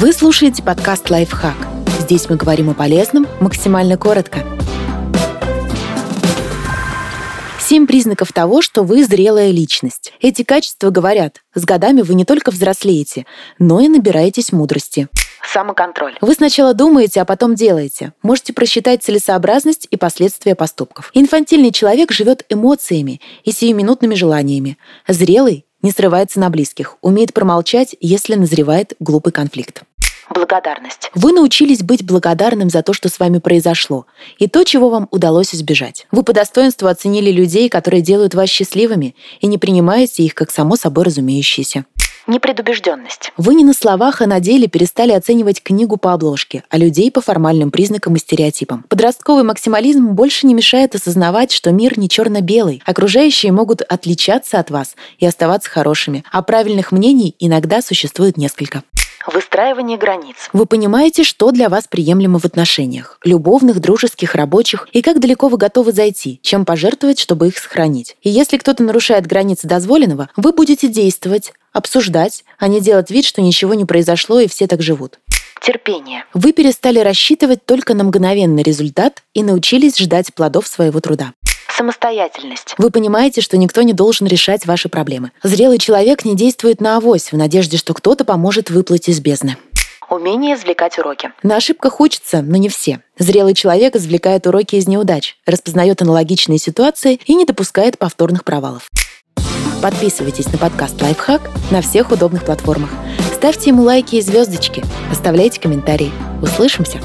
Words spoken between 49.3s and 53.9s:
максимализм больше не мешает осознавать, что мир не черно-белый. Окружающие могут